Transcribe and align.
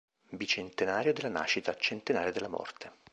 Bicentenario 0.31 1.13
della 1.13 1.29
nascita, 1.29 1.75
centenario 1.75 2.31
della 2.31 2.47
morte. 2.47 2.91